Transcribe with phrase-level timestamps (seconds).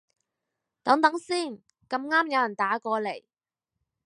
[0.81, 3.21] 等等先，咁啱有人打過來